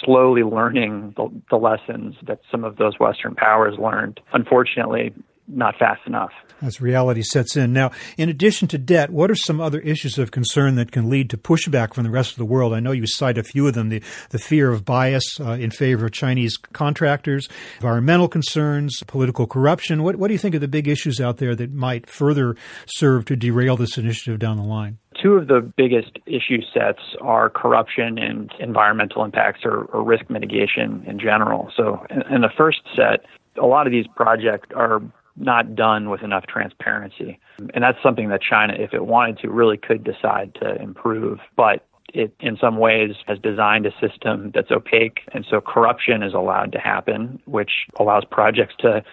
slowly 0.04 0.44
learning 0.44 1.14
the, 1.16 1.30
the 1.50 1.58
lessons 1.58 2.16
that 2.28 2.40
some 2.50 2.64
of 2.64 2.78
those 2.78 3.00
Western 3.00 3.36
powers 3.36 3.76
learned. 3.78 4.20
Unfortunately, 4.34 5.14
not 5.48 5.76
fast 5.78 6.02
enough. 6.08 6.32
As 6.62 6.80
reality 6.80 7.24
sets 7.24 7.58
in. 7.58 7.74
Now, 7.74 7.92
in 8.18 8.30
addition 8.30 8.68
to 8.70 8.78
debt, 8.78 9.10
what 9.10 9.32
are 9.32 9.36
some 9.36 9.60
other 9.60 9.80
issues 9.80 10.18
of 10.18 10.32
concern 10.32 10.76
that 10.76 10.92
can 10.92 11.10
lead 11.10 11.30
to 11.32 11.38
pushback 11.38 11.94
from 11.94 12.04
the 12.04 12.10
rest 12.10 12.32
of 12.32 12.38
the 12.38 12.46
world? 12.46 12.74
I 12.74 12.80
know 12.80 12.92
you 12.92 13.08
cite 13.08 13.38
a 13.38 13.44
few 13.44 13.68
of 13.68 13.74
them 13.74 13.90
the, 13.90 14.02
the 14.30 14.40
fear 14.40 14.72
of 14.72 14.86
bias 14.86 15.40
uh, 15.40 15.52
in 15.52 15.72
favor 15.72 16.06
of 16.06 16.12
Chinese 16.12 16.58
contractors, 16.58 17.50
environmental 17.78 18.28
concerns, 18.28 19.02
political 19.08 19.48
corruption. 19.48 20.04
What, 20.04 20.18
what 20.18 20.28
do 20.28 20.34
you 20.34 20.40
think 20.40 20.56
are 20.56 20.60
the 20.60 20.68
big 20.68 20.88
issues 20.88 21.20
out 21.20 21.38
there 21.38 21.56
that 21.56 21.74
might 21.74 22.08
further 22.08 22.56
serve 22.86 23.26
to 23.26 23.36
derail 23.36 23.76
this 23.76 23.98
initiative 23.98 24.40
down 24.40 24.58
the 24.58 24.64
line? 24.64 25.00
Two 25.22 25.34
of 25.34 25.48
the 25.48 25.62
biggest 25.62 26.18
issue 26.26 26.62
sets 26.74 27.02
are 27.20 27.50
corruption 27.50 28.18
and 28.18 28.52
environmental 28.60 29.24
impacts 29.24 29.62
or, 29.64 29.84
or 29.86 30.04
risk 30.04 30.30
mitigation 30.30 31.04
in 31.06 31.20
general. 31.20 31.72
So, 31.76 32.06
in, 32.10 32.22
in 32.34 32.42
the 32.42 32.50
first 32.58 32.82
set, 32.96 33.26
a 33.62 33.66
lot 33.66 33.86
of 33.86 33.92
these 33.92 34.08
projects 34.16 34.70
are 34.76 35.02
not 35.36 35.76
done 35.76 36.10
with 36.10 36.22
enough 36.24 36.46
transparency. 36.48 37.40
And 37.74 37.84
that's 37.84 38.02
something 38.02 38.30
that 38.30 38.42
China, 38.42 38.74
if 38.74 38.94
it 38.94 39.06
wanted 39.06 39.40
to, 39.40 39.50
really 39.50 39.78
could 39.78 40.04
decide 40.04 40.56
to 40.56 40.82
improve. 40.82 41.40
But 41.56 41.86
it, 42.14 42.34
in 42.40 42.58
some 42.58 42.78
ways, 42.78 43.12
has 43.28 43.40
designed 43.40 43.86
a 43.86 43.92
system 44.00 44.52
that's 44.54 44.72
opaque. 44.72 45.22
And 45.34 45.46
so 45.50 45.62
corruption 45.62 46.24
is 46.24 46.34
allowed 46.34 46.72
to 46.74 46.80
happen, 46.80 47.42
which 47.46 47.72
allows 48.00 48.26
projects 48.26 48.76
to 48.80 49.04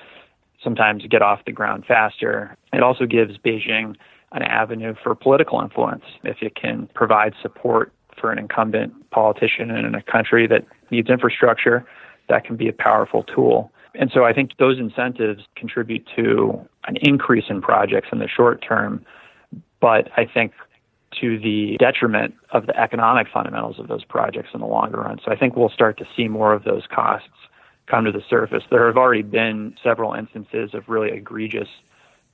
sometimes 0.62 1.04
get 1.06 1.22
off 1.22 1.44
the 1.44 1.52
ground 1.52 1.84
faster. 1.86 2.56
It 2.72 2.82
also 2.82 3.06
gives 3.06 3.38
Beijing 3.38 3.94
an 4.32 4.42
avenue 4.42 4.94
for 5.02 5.14
political 5.14 5.60
influence 5.60 6.04
if 6.24 6.42
it 6.42 6.54
can 6.54 6.88
provide 6.94 7.34
support 7.40 7.92
for 8.20 8.30
an 8.30 8.38
incumbent 8.38 8.92
politician 9.10 9.70
in 9.70 9.94
a 9.94 10.02
country 10.02 10.46
that 10.46 10.64
needs 10.90 11.08
infrastructure. 11.08 11.86
That 12.28 12.44
can 12.44 12.56
be 12.56 12.68
a 12.68 12.72
powerful 12.72 13.22
tool. 13.22 13.72
And 13.94 14.10
so 14.12 14.24
I 14.24 14.32
think 14.32 14.56
those 14.58 14.78
incentives 14.78 15.44
contribute 15.56 16.06
to 16.16 16.60
an 16.86 16.96
increase 17.00 17.44
in 17.48 17.62
projects 17.62 18.08
in 18.12 18.18
the 18.18 18.28
short 18.28 18.62
term, 18.62 19.04
but 19.80 20.10
I 20.16 20.24
think 20.26 20.52
to 21.20 21.38
the 21.38 21.76
detriment 21.78 22.34
of 22.50 22.66
the 22.66 22.78
economic 22.78 23.28
fundamentals 23.32 23.78
of 23.78 23.88
those 23.88 24.04
projects 24.04 24.50
in 24.52 24.60
the 24.60 24.66
longer 24.66 24.98
run. 24.98 25.18
So 25.24 25.32
I 25.32 25.36
think 25.36 25.56
we'll 25.56 25.70
start 25.70 25.96
to 25.98 26.06
see 26.16 26.28
more 26.28 26.52
of 26.52 26.64
those 26.64 26.86
costs 26.86 27.28
come 27.86 28.04
to 28.04 28.12
the 28.12 28.22
surface. 28.28 28.62
There 28.70 28.86
have 28.86 28.98
already 28.98 29.22
been 29.22 29.74
several 29.82 30.12
instances 30.12 30.74
of 30.74 30.88
really 30.88 31.10
egregious 31.10 31.68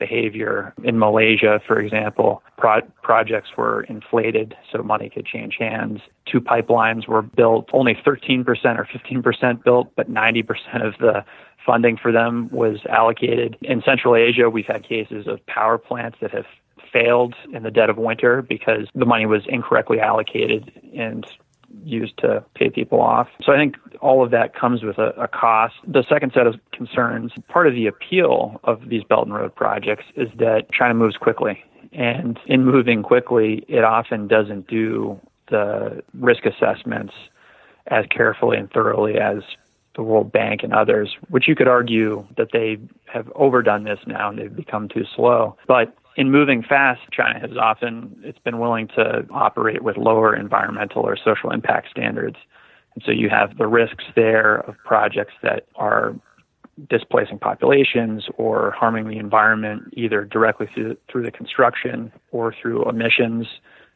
behavior. 0.05 0.75
In 0.83 0.99
Malaysia, 0.99 1.61
for 1.67 1.79
example, 1.79 2.43
pro- 2.59 2.83
projects 3.03 3.51
were 3.57 3.83
inflated 3.85 4.55
so 4.71 4.83
money 4.83 5.09
could 5.09 5.27
change 5.27 5.57
hands. 5.59 6.01
Two 6.31 6.41
pipelines 6.41 7.09
were 7.09 7.23
built, 7.23 7.69
only 7.73 7.95
13% 7.95 8.45
or 8.47 8.85
15% 8.85 9.65
built, 9.65 9.89
but 9.97 10.11
90% 10.11 10.87
of 10.87 10.95
the 10.99 11.25
funding 11.65 11.97
for 11.97 12.13
them 12.13 12.49
was 12.53 12.79
allocated. 12.91 13.57
In 13.63 13.83
Central 13.83 14.15
Asia, 14.15 14.51
we've 14.51 14.67
had 14.67 14.87
cases 14.87 15.27
of 15.27 15.45
power 15.47 15.79
plants 15.79 16.19
that 16.21 16.31
have 16.33 16.47
failed 16.93 17.35
in 17.53 17.63
the 17.63 17.71
dead 17.71 17.91
of 17.91 17.97
winter 17.97 18.43
because 18.43 18.87
the 18.95 19.07
money 19.07 19.27
was 19.27 19.43
incorrectly 19.49 19.99
allocated 20.01 20.71
and 20.97 21.27
used 21.85 22.17
to 22.19 22.45
pay 22.55 22.71
people 22.71 23.01
off. 23.01 23.29
So 23.43 23.53
I 23.53 23.57
think 23.57 23.77
all 24.01 24.25
of 24.25 24.31
that 24.31 24.55
comes 24.55 24.83
with 24.83 24.99
a, 24.99 25.09
a, 25.21 25.29
cost. 25.29 25.75
The 25.87 26.05
second 26.09 26.33
set 26.35 26.47
of 26.47 26.57
concerns, 26.73 27.33
part 27.49 27.67
of 27.67 27.75
the 27.75 27.87
appeal 27.87 28.61
of 28.65 28.89
these 28.89 29.03
Belt 29.05 29.27
and 29.27 29.35
Road 29.35 29.55
projects 29.55 30.05
is 30.17 30.29
that 30.39 30.71
China 30.73 30.95
moves 30.95 31.17
quickly. 31.17 31.63
And 31.93 32.39
in 32.47 32.65
moving 32.65 33.03
quickly, 33.03 33.65
it 33.69 33.85
often 33.85 34.27
doesn't 34.29 34.67
do 34.67 35.21
the 35.49 36.03
risk 36.15 36.45
assessments 36.47 37.15
as 37.89 38.05
carefully 38.11 38.57
and 38.57 38.71
thoroughly 38.71 39.19
as 39.19 39.43
the 39.95 40.03
World 40.03 40.33
Bank 40.33 40.63
and 40.63 40.73
others, 40.73 41.17
which 41.29 41.47
you 41.47 41.55
could 41.55 41.69
argue 41.69 42.27
that 42.37 42.49
they 42.53 42.79
have 43.07 43.31
overdone 43.35 43.85
this 43.85 44.01
now 44.07 44.31
and 44.31 44.39
they've 44.39 44.55
become 44.55 44.89
too 44.89 45.05
slow. 45.15 45.57
But 45.69 45.95
in 46.17 46.31
moving 46.31 46.63
fast, 46.63 47.01
China 47.13 47.41
has 47.41 47.57
often 47.57 48.17
it's 48.23 48.39
been 48.39 48.59
willing 48.59 48.89
to 48.89 49.27
operate 49.31 49.83
with 49.83 49.97
lower 49.97 50.35
environmental 50.35 51.03
or 51.03 51.17
social 51.17 51.51
impact 51.51 51.91
standards. 51.91 52.37
And 52.95 53.03
so 53.05 53.11
you 53.11 53.29
have 53.31 53.59
the 53.59 53.67
risks 53.67 54.05
there 54.15 54.59
of 54.61 54.77
projects 54.85 55.35
that 55.43 55.67
are 55.75 56.15
displacing 56.89 57.39
populations 57.39 58.27
or 58.37 58.73
harming 58.73 59.09
the 59.09 59.19
environment 59.19 59.93
either 59.93 60.25
directly 60.25 60.69
through, 60.75 60.97
through 61.11 61.23
the 61.23 61.31
construction 61.31 62.13
or 62.31 62.55
through 62.61 62.89
emissions 62.89 63.47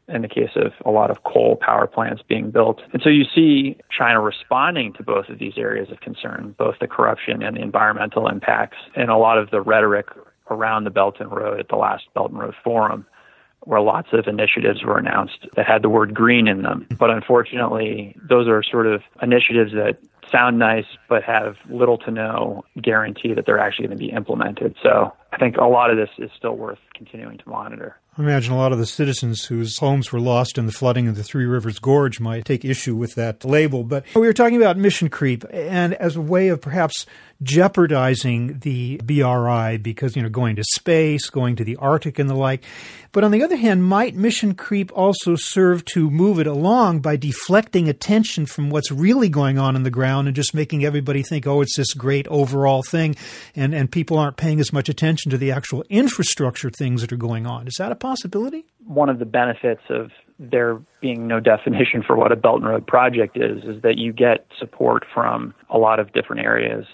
in 0.09 0.23
the 0.23 0.29
case 0.29 0.51
of 0.57 0.73
a 0.87 0.91
lot 0.91 1.11
of 1.11 1.23
coal 1.25 1.57
power 1.61 1.87
plants 1.87 2.23
being 2.27 2.51
built. 2.51 2.81
And 2.93 3.03
so 3.03 3.11
you 3.11 3.25
see 3.25 3.77
China 3.97 4.21
responding 4.21 4.95
to 4.95 5.03
both 5.03 5.29
of 5.29 5.39
these 5.39 5.55
areas 5.57 5.91
of 5.91 6.01
concern, 6.01 6.55
both 6.57 6.77
the 6.81 6.87
corruption 6.87 7.43
and 7.43 7.57
the 7.57 7.61
environmental 7.61 8.27
impacts, 8.27 8.79
and 8.97 9.11
a 9.11 9.19
lot 9.19 9.39
of 9.39 9.51
the 9.51 9.61
rhetoric 9.61 10.07
around 10.51 10.85
the 10.85 10.91
Belt 10.91 11.17
and 11.21 11.31
Road 11.31 11.61
at 11.61 11.69
the 11.69 11.77
last 11.77 12.05
Belt 12.15 12.31
and 12.31 12.39
Road 12.41 12.55
Forum, 12.63 13.07
where 13.61 13.81
lots 13.81 14.09
of 14.13 14.27
initiatives 14.27 14.83
were 14.85 14.99
announced 14.99 15.47
that 15.57 15.67
had 15.67 15.83
the 15.83 15.89
word 15.89 16.15
green 16.15 16.49
in 16.49 16.63
them. 16.63 16.87
But 16.99 17.11
unfortunately, 17.11 18.17
those 18.29 18.49
are 18.49 18.63
sort 18.63 18.87
of 18.87 19.03
initiatives 19.21 19.73
that 19.73 19.99
sound 20.31 20.59
nice 20.59 20.85
but 21.09 21.23
have 21.25 21.57
little 21.69 21.99
to 21.99 22.11
no 22.11 22.65
guarantee 22.81 23.35
that 23.35 23.47
they're 23.47 23.59
actually 23.59 23.87
going 23.87 23.99
to 23.99 24.05
be 24.05 24.11
implemented. 24.11 24.77
So 24.83 25.13
I 25.33 25.39
think 25.39 25.57
a 25.57 25.65
lot 25.65 25.91
of 25.91 25.97
this 25.97 26.11
is 26.19 26.31
still 26.37 26.57
worth 26.57 26.79
continuing 26.95 27.39
to 27.39 27.49
monitor. 27.49 27.97
I 28.19 28.23
imagine 28.23 28.53
a 28.53 28.57
lot 28.57 28.73
of 28.73 28.79
the 28.79 28.87
citizens 28.87 29.45
whose 29.45 29.79
homes 29.79 30.11
were 30.11 30.19
lost 30.19 30.59
in 30.59 30.67
the 30.67 30.73
flooding 30.73 31.07
of 31.07 31.15
the 31.15 31.23
Three 31.23 31.45
Rivers 31.45 31.79
Gorge 31.79 32.19
might 32.19 32.45
take 32.45 32.65
issue 32.65 32.97
with 32.97 33.15
that 33.15 33.45
label. 33.45 33.85
But 33.85 34.05
we 34.13 34.23
were 34.23 34.33
talking 34.33 34.57
about 34.57 34.77
mission 34.77 35.09
creep, 35.09 35.45
and 35.53 35.95
as 35.95 36.17
a 36.17 36.21
way 36.21 36.49
of 36.49 36.61
perhaps 36.61 37.07
jeopardizing 37.43 38.59
the 38.61 38.97
BRI 39.05 39.77
because, 39.77 40.17
you 40.17 40.23
know, 40.23 40.29
going 40.29 40.57
to 40.57 40.65
space, 40.65 41.31
going 41.31 41.55
to 41.57 41.65
the 41.65 41.77
Arctic 41.77 42.19
and 42.19 42.29
the 42.29 42.35
like. 42.35 42.65
But 43.13 43.25
on 43.25 43.31
the 43.31 43.43
other 43.43 43.57
hand, 43.57 43.85
might 43.85 44.15
mission 44.15 44.55
creep 44.55 44.91
also 44.95 45.35
serve 45.35 45.85
to 45.87 46.11
move 46.11 46.39
it 46.39 46.47
along 46.47 47.01
by 47.01 47.17
deflecting 47.17 47.89
attention 47.89 48.45
from 48.45 48.69
what's 48.69 48.93
really 48.93 49.29
going 49.29 49.59
on 49.59 49.77
in 49.77 49.83
the 49.83 49.91
ground 49.91 50.29
and 50.29 50.37
just 50.37 50.53
making 50.53 50.85
everybody 50.85 51.23
think, 51.23 51.47
oh, 51.47 51.61
it's 51.63 51.77
this 51.77 51.95
great 51.95 52.29
overall 52.29 52.83
thing, 52.83 53.17
and, 53.57 53.75
and 53.75 53.91
people 53.91 54.19
aren't 54.19 54.37
paying 54.37 54.61
as 54.61 54.73
much 54.73 54.89
attention 54.89 55.31
to 55.31 55.39
the 55.39 55.53
actual 55.53 55.85
infrastructure 55.89 56.71
things 56.71 57.01
that 57.01 57.13
are 57.13 57.17
going 57.17 57.47
on. 57.47 57.67
Is 57.67 57.77
that 57.79 57.93
a 57.93 57.97
possibility? 58.09 58.65
One 58.87 59.09
of 59.09 59.19
the 59.19 59.27
benefits 59.27 59.83
of 59.91 60.11
there 60.39 60.81
being 61.01 61.27
no 61.27 61.41
definition 61.41 62.03
for 62.03 62.17
what 62.17 62.33
a 62.33 62.37
Belt 62.37 62.61
and 62.61 62.67
Road 62.67 62.87
project 62.87 63.37
is, 63.37 63.65
is 63.65 63.83
that 63.83 63.99
you 63.99 64.13
get 64.13 64.47
support 64.59 65.05
from 65.13 65.55
a 65.69 65.79
lot 65.79 66.01
of 66.01 66.13
different 66.13 66.43
areas. 66.43 66.87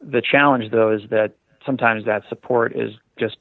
The 0.00 0.22
challenge, 0.22 0.70
though, 0.70 0.90
is 0.92 1.02
that 1.10 1.34
sometimes 1.66 2.06
that 2.06 2.22
support 2.28 2.74
is 2.74 2.92
just 3.18 3.36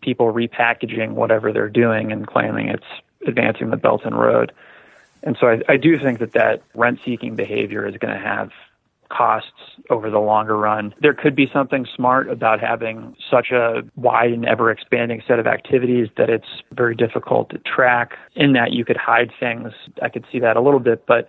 people 0.00 0.32
repackaging 0.32 1.12
whatever 1.12 1.52
they're 1.52 1.68
doing 1.68 2.10
and 2.10 2.26
claiming 2.26 2.68
it's 2.68 2.82
advancing 3.26 3.70
the 3.70 3.76
Belt 3.76 4.02
and 4.04 4.18
Road. 4.18 4.52
And 5.22 5.36
so 5.40 5.46
I, 5.46 5.60
I 5.68 5.76
do 5.76 5.96
think 5.96 6.18
that 6.18 6.32
that 6.32 6.62
rent 6.74 6.98
seeking 7.04 7.36
behavior 7.36 7.86
is 7.86 7.96
going 7.98 8.12
to 8.12 8.20
have 8.20 8.50
costs 9.12 9.50
over 9.90 10.10
the 10.10 10.18
longer 10.18 10.56
run. 10.56 10.94
There 11.00 11.14
could 11.14 11.36
be 11.36 11.48
something 11.52 11.86
smart 11.94 12.28
about 12.30 12.60
having 12.60 13.14
such 13.30 13.50
a 13.50 13.82
wide 13.96 14.32
and 14.32 14.46
ever 14.46 14.70
expanding 14.70 15.22
set 15.26 15.38
of 15.38 15.46
activities 15.46 16.08
that 16.16 16.30
it's 16.30 16.62
very 16.72 16.94
difficult 16.94 17.50
to 17.50 17.58
track. 17.58 18.12
In 18.34 18.52
that 18.54 18.72
you 18.72 18.84
could 18.84 18.96
hide 18.96 19.30
things. 19.38 19.72
I 20.02 20.08
could 20.08 20.24
see 20.32 20.38
that 20.40 20.56
a 20.56 20.60
little 20.60 20.80
bit, 20.80 21.04
but 21.06 21.28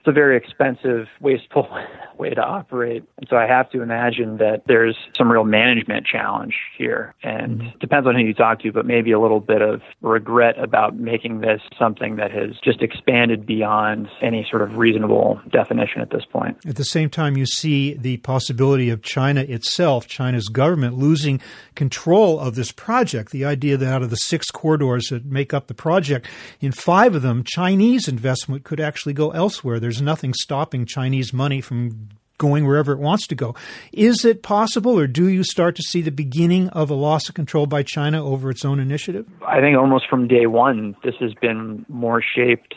it's 0.00 0.08
a 0.08 0.12
very 0.12 0.34
expensive, 0.34 1.08
wasteful 1.20 1.68
way 2.18 2.30
to 2.30 2.40
operate. 2.40 3.04
And 3.18 3.26
so 3.28 3.36
I 3.36 3.46
have 3.46 3.70
to 3.70 3.82
imagine 3.82 4.38
that 4.38 4.62
there's 4.66 4.96
some 5.16 5.30
real 5.30 5.44
management 5.44 6.06
challenge 6.06 6.54
here. 6.78 7.14
And 7.22 7.60
mm-hmm. 7.60 7.78
depends 7.80 8.06
on 8.06 8.14
who 8.14 8.22
you 8.22 8.32
talk 8.32 8.60
to, 8.60 8.72
but 8.72 8.86
maybe 8.86 9.12
a 9.12 9.20
little 9.20 9.40
bit 9.40 9.60
of 9.60 9.82
regret 10.00 10.58
about 10.58 10.96
making 10.96 11.40
this 11.40 11.60
something 11.78 12.16
that 12.16 12.30
has 12.30 12.52
just 12.64 12.80
expanded 12.80 13.44
beyond 13.44 14.08
any 14.22 14.46
sort 14.50 14.62
of 14.62 14.76
reasonable 14.76 15.38
definition 15.50 16.00
at 16.00 16.10
this 16.10 16.24
point. 16.30 16.56
At 16.66 16.76
the 16.76 16.84
same 16.84 17.10
time, 17.10 17.36
you 17.36 17.44
see 17.44 17.94
the 17.94 18.18
possibility 18.18 18.88
of 18.88 19.02
China 19.02 19.42
itself, 19.42 20.06
China's 20.06 20.48
government, 20.48 20.96
losing 20.96 21.40
control 21.74 22.38
of 22.38 22.54
this 22.54 22.72
project. 22.72 23.32
The 23.32 23.44
idea 23.44 23.76
that 23.76 23.92
out 23.92 24.02
of 24.02 24.10
the 24.10 24.16
six 24.16 24.50
corridors 24.50 25.08
that 25.08 25.26
make 25.26 25.52
up 25.52 25.66
the 25.66 25.74
project, 25.74 26.26
in 26.60 26.72
five 26.72 27.14
of 27.14 27.22
them, 27.22 27.44
Chinese 27.44 28.08
investment 28.08 28.64
could 28.64 28.80
actually 28.80 29.12
go 29.12 29.30
elsewhere. 29.30 29.78
There's 29.80 29.89
nothing 29.98 30.34
stopping 30.34 30.84
Chinese 30.84 31.32
money 31.32 31.60
from 31.60 32.10
going 32.40 32.66
wherever 32.66 32.92
it 32.92 32.98
wants 32.98 33.26
to 33.28 33.34
go. 33.34 33.54
Is 33.92 34.24
it 34.24 34.42
possible, 34.42 34.98
or 34.98 35.06
do 35.06 35.28
you 35.28 35.44
start 35.44 35.76
to 35.76 35.82
see 35.82 36.00
the 36.00 36.10
beginning 36.10 36.68
of 36.70 36.90
a 36.90 36.94
loss 36.94 37.28
of 37.28 37.34
control 37.34 37.66
by 37.66 37.82
China 37.82 38.24
over 38.24 38.50
its 38.50 38.64
own 38.64 38.80
initiative? 38.80 39.26
I 39.46 39.60
think 39.60 39.76
almost 39.76 40.08
from 40.08 40.26
day 40.26 40.46
one, 40.46 40.96
this 41.04 41.14
has 41.20 41.34
been 41.34 41.84
more 41.88 42.22
shaped 42.22 42.74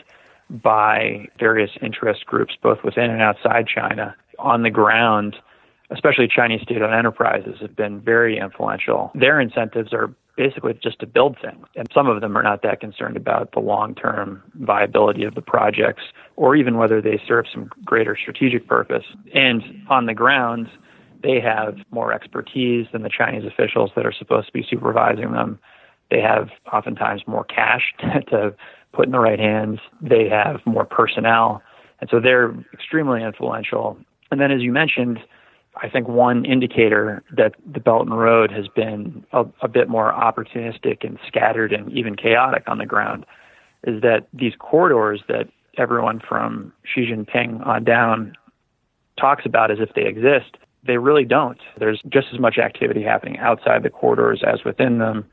by 0.50 1.26
various 1.38 1.70
interest 1.80 2.26
groups, 2.26 2.54
both 2.62 2.78
within 2.84 3.10
and 3.10 3.22
outside 3.22 3.66
China. 3.66 4.14
On 4.38 4.62
the 4.62 4.70
ground, 4.70 5.36
especially 5.90 6.28
Chinese 6.28 6.60
state 6.62 6.82
owned 6.82 6.94
enterprises, 6.94 7.56
have 7.60 7.74
been 7.74 8.00
very 8.00 8.38
influential. 8.38 9.10
Their 9.14 9.40
incentives 9.40 9.92
are 9.92 10.14
basically 10.36 10.74
just 10.82 10.98
to 11.00 11.06
build 11.06 11.36
things. 11.40 11.66
And 11.76 11.88
some 11.94 12.08
of 12.08 12.20
them 12.20 12.36
are 12.36 12.42
not 12.42 12.62
that 12.62 12.80
concerned 12.80 13.16
about 13.16 13.52
the 13.52 13.60
long 13.60 13.94
term 13.94 14.42
viability 14.54 15.24
of 15.24 15.34
the 15.34 15.42
projects 15.42 16.02
or 16.36 16.56
even 16.56 16.76
whether 16.76 17.00
they 17.00 17.20
serve 17.26 17.46
some 17.52 17.70
greater 17.84 18.16
strategic 18.20 18.66
purpose. 18.66 19.04
And 19.32 19.62
on 19.88 20.06
the 20.06 20.14
ground, 20.14 20.68
They 21.24 21.40
have 21.40 21.78
more 21.90 22.12
expertise 22.12 22.86
than 22.92 23.02
the 23.02 23.08
Chinese 23.08 23.44
officials 23.46 23.90
that 23.96 24.04
are 24.04 24.12
supposed 24.12 24.46
to 24.48 24.52
be 24.52 24.62
supervising 24.68 25.32
them. 25.32 25.58
They 26.10 26.20
have 26.20 26.50
oftentimes 26.70 27.22
more 27.26 27.44
cash 27.44 27.94
to 28.28 28.54
put 28.92 29.06
in 29.06 29.12
the 29.12 29.18
right 29.18 29.38
hands. 29.38 29.80
They 30.02 30.28
have 30.28 30.60
more 30.66 30.84
personnel. 30.84 31.62
And 32.00 32.10
so 32.10 32.20
they're 32.20 32.54
extremely 32.74 33.22
influential. 33.22 33.96
And 34.30 34.38
then, 34.38 34.50
as 34.50 34.60
you 34.60 34.70
mentioned, 34.70 35.18
I 35.82 35.88
think 35.88 36.08
one 36.08 36.44
indicator 36.44 37.22
that 37.36 37.54
the 37.66 37.80
Belt 37.80 38.06
and 38.06 38.18
Road 38.18 38.50
has 38.52 38.68
been 38.68 39.24
a, 39.32 39.44
a, 39.60 39.68
bit 39.68 39.88
more 39.88 40.12
opportunistic 40.12 41.04
and 41.04 41.18
scattered 41.26 41.72
and 41.72 41.90
even 41.92 42.14
chaotic 42.14 42.62
on 42.68 42.78
the 42.78 42.86
ground 42.86 43.26
is 43.84 44.00
that 44.02 44.28
these 44.32 44.52
corridors 44.58 45.22
that 45.28 45.48
everyone 45.76 46.20
from 46.26 46.72
Xi 46.84 47.06
Jinping 47.06 47.66
on 47.66 47.84
down 47.84 48.34
talks 49.18 49.44
about 49.44 49.70
as 49.70 49.78
if 49.80 49.94
they 49.94 50.06
exist, 50.06 50.56
they 50.86 50.98
really 50.98 51.24
don't. 51.24 51.58
There's 51.78 52.00
just 52.08 52.28
as 52.32 52.38
much 52.38 52.58
activity 52.58 53.02
happening 53.02 53.38
outside 53.38 53.82
the 53.82 53.90
corridors 53.90 54.42
as 54.46 54.64
within 54.64 54.98
them. 54.98 55.24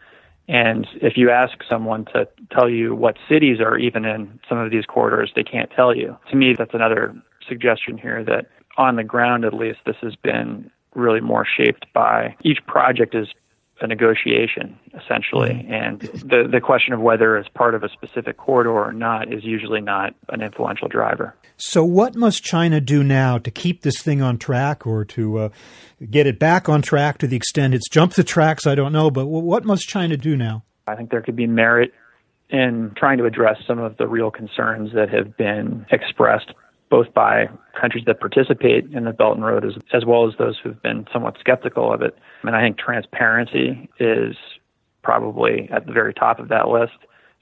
And 0.47 0.87
if 0.95 1.17
you 1.17 1.29
ask 1.29 1.59
someone 1.69 2.05
to 2.13 2.27
tell 2.51 2.69
you 2.69 2.95
what 2.95 3.17
cities 3.29 3.59
are 3.59 3.77
even 3.77 4.05
in 4.05 4.39
some 4.49 4.57
of 4.57 4.71
these 4.71 4.85
corridors, 4.85 5.31
they 5.35 5.43
can't 5.43 5.69
tell 5.71 5.95
you. 5.95 6.17
To 6.29 6.35
me, 6.35 6.55
that's 6.57 6.73
another 6.73 7.15
suggestion 7.47 7.97
here 7.97 8.23
that 8.25 8.47
on 8.77 8.95
the 8.95 9.03
ground, 9.03 9.45
at 9.45 9.53
least, 9.53 9.79
this 9.85 9.97
has 10.01 10.15
been 10.15 10.71
really 10.95 11.21
more 11.21 11.45
shaped 11.45 11.85
by 11.93 12.35
each 12.43 12.59
project 12.67 13.15
is 13.15 13.27
a 13.81 13.87
negotiation 13.87 14.77
essentially. 14.93 15.49
Mm-hmm. 15.49 15.73
and 15.73 16.01
the 16.01 16.47
the 16.51 16.61
question 16.61 16.93
of 16.93 16.99
whether 16.99 17.37
it's 17.37 17.49
part 17.49 17.73
of 17.73 17.83
a 17.83 17.89
specific 17.89 18.37
corridor 18.37 18.71
or 18.71 18.93
not 18.93 19.33
is 19.33 19.43
usually 19.43 19.81
not 19.81 20.13
an 20.29 20.41
influential 20.41 20.87
driver. 20.87 21.35
So 21.57 21.83
what 21.83 22.15
must 22.15 22.43
china 22.43 22.79
do 22.79 23.03
now 23.03 23.37
to 23.39 23.51
keep 23.51 23.81
this 23.81 24.01
thing 24.01 24.21
on 24.21 24.37
track 24.37 24.85
or 24.85 25.03
to 25.05 25.37
uh, 25.37 25.49
get 26.09 26.27
it 26.27 26.39
back 26.39 26.69
on 26.69 26.81
track 26.81 27.17
to 27.19 27.27
the 27.27 27.35
extent 27.35 27.73
it's 27.73 27.89
jumped 27.89 28.15
the 28.15 28.23
tracks? 28.23 28.67
I 28.67 28.75
don't 28.75 28.93
know 28.93 29.09
but 29.09 29.25
what 29.25 29.65
must 29.65 29.87
china 29.87 30.15
do 30.15 30.37
now? 30.37 30.63
I 30.87 30.95
think 30.95 31.09
there 31.09 31.21
could 31.21 31.35
be 31.35 31.47
merit 31.47 31.93
in 32.49 32.91
trying 32.97 33.17
to 33.17 33.25
address 33.25 33.57
some 33.65 33.79
of 33.79 33.97
the 33.97 34.07
real 34.07 34.29
concerns 34.29 34.93
that 34.93 35.09
have 35.09 35.37
been 35.37 35.85
expressed 35.89 36.53
both 36.91 37.11
by 37.13 37.49
countries 37.79 38.03
that 38.05 38.19
participate 38.19 38.85
in 38.93 39.05
the 39.05 39.13
Belt 39.13 39.35
and 39.35 39.45
Road 39.45 39.65
as, 39.65 39.73
as 39.93 40.05
well 40.05 40.27
as 40.27 40.37
those 40.37 40.59
who've 40.61 40.79
been 40.83 41.07
somewhat 41.11 41.37
skeptical 41.39 41.91
of 41.91 42.03
it. 42.03 42.15
And 42.43 42.55
I 42.55 42.61
think 42.61 42.77
transparency 42.77 43.89
is 43.99 44.35
probably 45.01 45.67
at 45.71 45.87
the 45.87 45.93
very 45.93 46.13
top 46.13 46.37
of 46.37 46.49
that 46.49 46.67
list. 46.67 46.93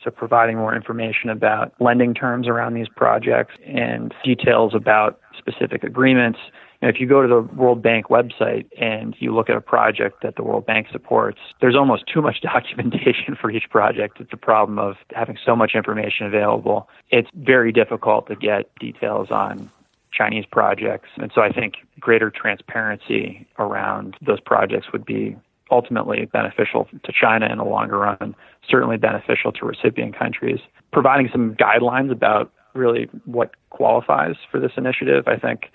So 0.04 0.12
providing 0.12 0.56
more 0.56 0.74
information 0.74 1.30
about 1.30 1.74
lending 1.82 2.14
terms 2.14 2.48
around 2.48 2.76
these 2.76 2.88
projects 2.96 3.56
and 3.68 4.14
details 4.24 4.74
about 4.74 5.20
specific 5.38 5.84
agreements 5.84 6.40
if 6.82 7.00
you 7.00 7.08
go 7.08 7.22
to 7.22 7.28
the 7.28 7.42
World 7.42 7.82
Bank 7.82 8.08
website 8.08 8.66
and 8.80 9.16
you 9.20 9.34
look 9.34 9.50
at 9.50 9.58
a 9.58 9.62
project 9.62 10.24
that 10.24 10.36
the 10.36 10.44
World 10.44 10.66
Bank 10.66 10.88
supports, 10.92 11.40
there's 11.60 11.76
almost 11.76 12.04
too 12.12 12.22
much 12.22 12.40
documentation 12.42 13.36
for 13.40 13.52
each 13.52 13.70
project. 13.70 14.20
It's 14.20 14.34
a 14.34 14.38
problem 14.38 14.80
of 14.80 14.96
having 15.14 15.38
so 15.46 15.56
much 15.56 15.72
information 15.76 16.26
available. 16.26 16.88
It's 17.10 17.30
very 17.36 17.72
difficult 17.72 18.28
to 18.28 18.36
get 18.36 18.74
details 18.80 19.30
on 19.32 19.70
Chinese 20.12 20.46
projects. 20.46 21.10
And 21.18 21.32
so 21.36 21.42
I 21.42 21.52
think 21.52 21.76
greater 22.00 22.30
transparency 22.30 23.48
around 23.58 24.16
those 24.26 24.40
projects 24.40 24.88
would 24.92 25.06
be 25.06 25.36
ultimately 25.72 26.26
beneficial 26.26 26.88
to 27.04 27.12
China 27.12 27.48
in 27.48 27.58
the 27.60 27.64
longer 27.64 28.00
run, 28.00 28.36
certainly 28.68 28.98
beneficial 28.98 29.52
to 29.52 29.66
recipient 29.66 30.18
countries. 30.18 30.60
Providing 30.92 31.30
some 31.32 31.56
guidelines 31.56 32.12
about 32.12 32.52
really 32.74 33.08
what 33.26 33.52
qualifies 33.70 34.36
for 34.50 34.60
this 34.60 34.72
initiative, 34.78 35.28
I 35.28 35.38
think 35.38 35.72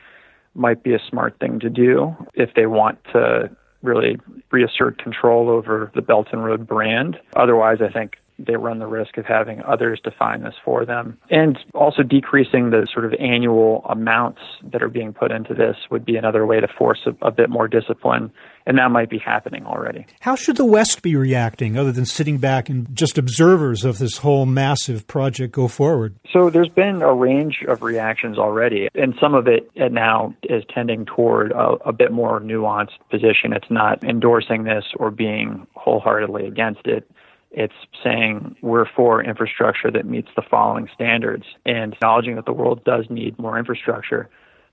might 0.54 0.82
be 0.82 0.94
a 0.94 1.00
smart 1.08 1.38
thing 1.38 1.61
to 1.61 1.70
do 1.70 2.16
if 2.34 2.54
they 2.54 2.66
want 2.66 2.99
to 3.12 3.50
really 3.82 4.18
reassert 4.50 4.99
control 4.99 5.50
over 5.50 5.90
the 5.94 6.02
Belt 6.02 6.28
and 6.32 6.44
Road 6.44 6.66
brand. 6.66 7.20
Otherwise, 7.37 7.78
I 7.80 7.90
think 7.90 8.16
they 8.38 8.56
run 8.56 8.78
the 8.78 8.86
risk 8.86 9.16
of 9.16 9.24
having 9.26 9.62
others 9.62 10.00
define 10.02 10.42
this 10.42 10.54
for 10.64 10.84
them. 10.84 11.18
And 11.30 11.58
also 11.72 12.02
decreasing 12.02 12.70
the 12.70 12.86
sort 12.92 13.04
of 13.04 13.14
annual 13.20 13.84
amounts 13.88 14.40
that 14.72 14.82
are 14.82 14.88
being 14.88 15.12
put 15.12 15.30
into 15.30 15.54
this 15.54 15.76
would 15.90 16.04
be 16.04 16.16
another 16.16 16.44
way 16.44 16.60
to 16.60 16.66
force 16.66 17.06
a, 17.06 17.26
a, 17.26 17.30
bit 17.30 17.49
more 17.49 17.68
discipline. 17.68 18.32
And 18.66 18.78
that 18.78 18.90
might 18.90 19.10
be 19.10 19.18
happening 19.18 19.66
already. 19.66 20.06
How 20.20 20.34
should 20.34 20.56
the 20.56 20.64
West 20.64 21.02
be 21.02 21.14
reacting 21.16 21.76
other 21.76 21.92
than 21.92 22.06
sitting 22.06 22.38
back 22.38 22.68
and 22.68 22.88
just 22.94 23.18
observers 23.18 23.84
of 23.84 23.99
this 23.99 24.18
whole 24.18 24.47
massive 24.47 25.06
project 25.06 25.52
go 25.52 25.68
forward? 25.68 26.16
So 26.32 26.50
there's 26.50 26.68
been 26.68 27.02
a 27.02 27.12
range 27.12 27.62
of 27.68 27.82
reactions 27.82 28.38
already. 28.38 28.88
And 28.94 29.14
some 29.20 29.34
of 29.34 29.47
it 29.47 29.70
now 29.76 30.34
is 30.44 30.64
tending 30.73 31.04
toward 31.04 31.52
a, 31.52 31.76
a 31.84 31.92
bit 31.92 32.10
more 32.10 32.40
nuanced 32.40 32.99
position. 33.10 33.52
It's 33.52 33.70
not 33.70 34.02
endorsing 34.02 34.64
this 34.64 34.84
or 34.97 35.10
being 35.10 35.66
wholeheartedly 35.75 36.47
against 36.47 36.86
it 36.86 37.08
it's 37.54 37.75
saying 38.02 38.56
we're 38.62 38.86
for 38.86 39.23
infrastructure 39.23 39.90
that 39.90 40.04
meets 40.06 40.28
the 40.36 40.43
following 40.43 40.88
standards 40.93 41.45
and 41.64 41.95
acknowledging 41.95 42.36
that 42.36 42.47
the 42.47 42.52
world 42.52 42.84
does 42.84 43.08
need 43.08 43.38
more 43.38 43.58
infrastructure. 43.58 44.28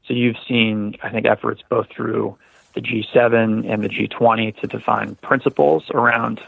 So 0.07 0.13
you've 0.13 0.37
seen, 0.47 0.95
I 1.03 1.09
think, 1.09 1.25
efforts 1.25 1.61
both 1.69 1.87
through 1.89 2.37
the 2.73 2.81
G7 2.81 3.71
and 3.71 3.83
the 3.83 3.89
G20 3.89 4.57
to 4.61 4.67
define 4.67 5.15
principles 5.15 5.89
around 5.93 6.39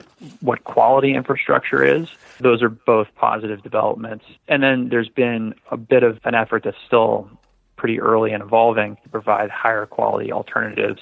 what 0.41 0.63
quality 0.63 1.13
infrastructure 1.13 1.84
is. 1.84 2.08
Those 2.39 2.62
are 2.62 2.69
both 2.69 3.08
positive 3.15 3.62
developments. 3.62 4.26
And 4.48 4.63
then 4.63 4.89
there's 4.89 5.10
been 5.10 5.54
a 5.69 5.78
bit 5.78 6.04
of 6.04 6.19
an 6.24 6.34
effort 6.34 6.63
that's 6.63 6.78
still 6.88 7.30
pretty 7.76 8.00
early 8.00 8.32
and 8.32 8.41
evolving 8.41 8.98
to 9.04 9.10
provide 9.10 9.50
higher 9.50 9.86
quality 9.86 10.32
alternatives 10.32 11.02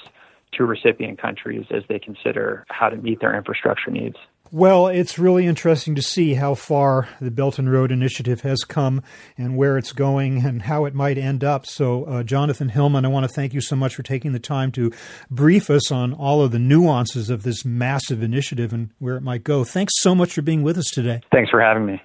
to 0.53 0.65
recipient 0.65 1.19
countries 1.19 1.65
as 1.69 1.83
they 1.87 1.99
consider 1.99 2.65
how 2.69 2.89
to 2.89 2.97
meet 2.97 3.19
their 3.21 3.35
infrastructure 3.35 3.91
needs. 3.91 4.17
Well, 4.53 4.87
it's 4.87 5.17
really 5.17 5.45
interesting 5.45 5.95
to 5.95 6.01
see 6.01 6.33
how 6.33 6.55
far 6.55 7.07
the 7.21 7.31
Belt 7.31 7.57
and 7.57 7.71
Road 7.71 7.89
Initiative 7.89 8.41
has 8.41 8.65
come 8.65 9.01
and 9.37 9.55
where 9.55 9.77
it's 9.77 9.93
going 9.93 10.45
and 10.45 10.63
how 10.63 10.83
it 10.83 10.93
might 10.93 11.17
end 11.17 11.41
up. 11.41 11.65
So, 11.65 12.03
uh, 12.03 12.23
Jonathan 12.23 12.67
Hillman, 12.67 13.05
I 13.05 13.07
want 13.07 13.23
to 13.23 13.33
thank 13.33 13.53
you 13.53 13.61
so 13.61 13.77
much 13.77 13.95
for 13.95 14.03
taking 14.03 14.33
the 14.33 14.39
time 14.39 14.73
to 14.73 14.91
brief 15.29 15.69
us 15.69 15.89
on 15.89 16.11
all 16.13 16.41
of 16.41 16.51
the 16.51 16.59
nuances 16.59 17.29
of 17.29 17.43
this 17.43 17.63
massive 17.63 18.21
initiative 18.21 18.73
and 18.73 18.89
where 18.99 19.15
it 19.15 19.21
might 19.21 19.45
go. 19.45 19.63
Thanks 19.63 19.93
so 20.01 20.13
much 20.13 20.33
for 20.33 20.41
being 20.41 20.63
with 20.63 20.77
us 20.77 20.89
today. 20.91 21.21
Thanks 21.31 21.49
for 21.49 21.61
having 21.61 21.85
me. 21.85 22.01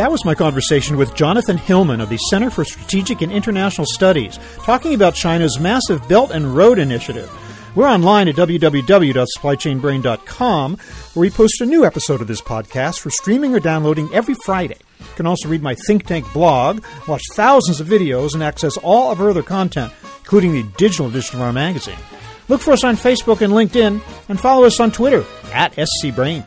That 0.00 0.10
was 0.10 0.24
my 0.24 0.34
conversation 0.34 0.96
with 0.96 1.14
Jonathan 1.14 1.58
Hillman 1.58 2.00
of 2.00 2.08
the 2.08 2.16
Center 2.16 2.48
for 2.48 2.64
Strategic 2.64 3.20
and 3.20 3.30
International 3.30 3.86
Studies, 3.86 4.38
talking 4.62 4.94
about 4.94 5.14
China's 5.14 5.60
massive 5.60 6.08
Belt 6.08 6.30
and 6.30 6.56
Road 6.56 6.78
Initiative. 6.78 7.30
We're 7.74 7.86
online 7.86 8.26
at 8.26 8.36
www.supplychainbrain.com, 8.36 10.76
where 11.12 11.20
we 11.20 11.28
post 11.28 11.60
a 11.60 11.66
new 11.66 11.84
episode 11.84 12.22
of 12.22 12.28
this 12.28 12.40
podcast 12.40 13.00
for 13.00 13.10
streaming 13.10 13.54
or 13.54 13.60
downloading 13.60 14.08
every 14.14 14.36
Friday. 14.42 14.78
You 15.00 15.06
can 15.16 15.26
also 15.26 15.50
read 15.50 15.62
my 15.62 15.74
think 15.74 16.06
tank 16.06 16.32
blog, 16.32 16.82
watch 17.06 17.24
thousands 17.34 17.78
of 17.78 17.86
videos, 17.86 18.32
and 18.32 18.42
access 18.42 18.78
all 18.78 19.12
of 19.12 19.20
our 19.20 19.28
other 19.28 19.42
content, 19.42 19.92
including 20.20 20.54
the 20.54 20.62
digital 20.78 21.08
edition 21.08 21.36
of 21.36 21.42
our 21.42 21.52
magazine. 21.52 21.98
Look 22.48 22.62
for 22.62 22.72
us 22.72 22.84
on 22.84 22.96
Facebook 22.96 23.42
and 23.42 23.52
LinkedIn, 23.52 24.00
and 24.30 24.40
follow 24.40 24.64
us 24.64 24.80
on 24.80 24.92
Twitter 24.92 25.26
at 25.52 25.76
SCBrain 25.76 26.46